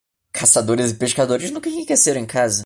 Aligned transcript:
Caçadores 0.33 0.89
e 0.89 0.95
pescadores 0.95 1.51
nunca 1.51 1.69
enriqueceram 1.69 2.19
em 2.21 2.25
casa. 2.25 2.59